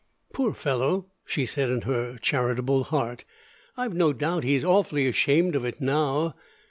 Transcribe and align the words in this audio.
"Poor 0.33 0.51
fellow," 0.51 1.11
she 1.27 1.45
said 1.45 1.69
in 1.69 1.81
her 1.81 2.17
charitable 2.17 2.85
heart, 2.85 3.23
"I've 3.77 3.93
no 3.93 4.13
doubt 4.13 4.43
he's 4.43 4.65
awfully 4.65 5.05
ashamed 5.05 5.55
of 5.55 5.63
it 5.63 5.79
now. 5.79 6.33